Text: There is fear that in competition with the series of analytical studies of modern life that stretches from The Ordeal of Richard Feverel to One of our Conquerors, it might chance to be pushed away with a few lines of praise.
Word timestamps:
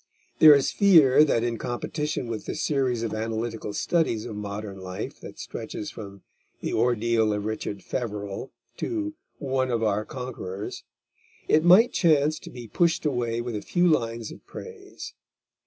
There 0.39 0.55
is 0.55 0.71
fear 0.71 1.23
that 1.23 1.43
in 1.43 1.59
competition 1.59 2.25
with 2.25 2.45
the 2.45 2.55
series 2.55 3.03
of 3.03 3.13
analytical 3.13 3.71
studies 3.71 4.25
of 4.25 4.35
modern 4.35 4.79
life 4.79 5.19
that 5.19 5.37
stretches 5.37 5.91
from 5.91 6.23
The 6.59 6.73
Ordeal 6.73 7.31
of 7.33 7.45
Richard 7.45 7.83
Feverel 7.83 8.49
to 8.77 9.13
One 9.37 9.69
of 9.69 9.83
our 9.83 10.03
Conquerors, 10.03 10.83
it 11.47 11.63
might 11.63 11.93
chance 11.93 12.39
to 12.39 12.49
be 12.49 12.67
pushed 12.67 13.05
away 13.05 13.41
with 13.41 13.55
a 13.55 13.61
few 13.61 13.87
lines 13.87 14.31
of 14.31 14.43
praise. 14.47 15.13